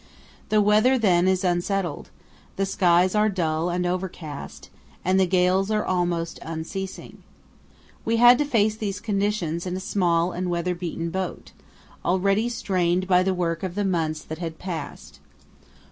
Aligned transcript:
The 0.49 0.63
weather 0.63 0.97
then 0.97 1.27
is 1.27 1.43
unsettled, 1.43 2.09
the 2.55 2.65
skies 2.65 3.13
are 3.13 3.29
dull 3.29 3.69
and 3.69 3.85
overcast, 3.85 4.71
and 5.05 5.19
the 5.19 5.27
gales 5.27 5.69
are 5.69 5.85
almost 5.85 6.39
unceasing. 6.41 7.21
We 8.03 8.17
had 8.17 8.39
to 8.39 8.45
face 8.45 8.75
these 8.75 8.99
conditions 8.99 9.67
in 9.67 9.77
a 9.77 9.79
small 9.79 10.31
and 10.31 10.49
weather 10.49 10.73
beaten 10.73 11.11
boat, 11.11 11.51
already 12.03 12.49
strained 12.49 13.05
by 13.07 13.21
the 13.21 13.35
work 13.35 13.61
of 13.61 13.75
the 13.75 13.85
months 13.85 14.23
that 14.23 14.39
had 14.39 14.57
passed. 14.57 15.19